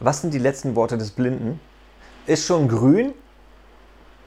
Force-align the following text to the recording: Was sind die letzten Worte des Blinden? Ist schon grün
Was 0.00 0.20
sind 0.20 0.32
die 0.32 0.38
letzten 0.38 0.76
Worte 0.76 0.96
des 0.96 1.10
Blinden? 1.10 1.60
Ist 2.26 2.46
schon 2.46 2.68
grün 2.68 3.14